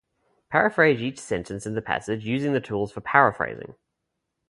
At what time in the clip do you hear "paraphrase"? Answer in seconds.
0.49-0.99